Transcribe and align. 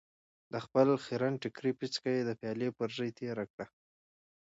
د 0.51 0.53
خپل 0.65 0.87
خيرن 1.05 1.33
ټکري 1.43 1.71
پيڅکه 1.79 2.09
يې 2.15 2.21
د 2.25 2.31
پيالې 2.39 2.69
پر 2.77 2.89
ژۍ 2.97 3.09
تېره 3.19 3.45
کړه. 3.51 3.65